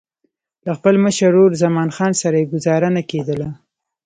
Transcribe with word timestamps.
له 0.65 0.71
خپل 0.77 0.95
مشر 1.03 1.27
ورور 1.31 1.51
زمان 1.63 1.89
خان 1.95 2.13
سره 2.21 2.35
یې 2.39 2.49
ګوزاره 2.53 2.89
نه 2.95 3.01
کېدله. 3.09 3.49